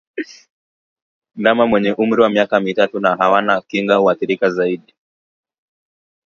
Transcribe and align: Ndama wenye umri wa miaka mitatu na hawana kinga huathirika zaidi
Ndama 1.35 1.63
wenye 1.71 1.91
umri 2.03 2.21
wa 2.21 2.29
miaka 2.29 2.59
mitatu 2.59 2.99
na 2.99 3.15
hawana 3.15 3.61
kinga 3.61 3.95
huathirika 3.95 4.49
zaidi 4.49 4.93